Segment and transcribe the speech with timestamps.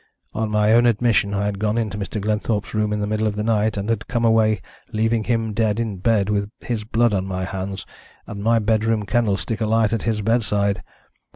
[0.33, 2.19] On my own admission I had gone into Mr.
[2.19, 4.59] Glenthorpe's room in the middle of the night, and had come away
[4.91, 7.85] leaving him dead in bed, with his blood on my hands,
[8.25, 10.81] and my bedroom candlestick alight at his bedside.